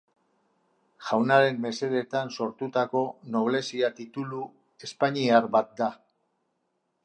Jaunaren 1.09 1.59
mesedetan 1.65 2.33
sortutako 2.37 3.03
noblezia 3.37 3.93
titulu 4.03 4.43
espainiar 4.89 5.49
bat 5.59 5.73
da. 5.83 5.95